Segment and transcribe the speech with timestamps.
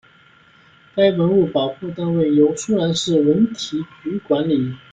[0.95, 4.73] 该文物保护单位由舒兰市文体局管理。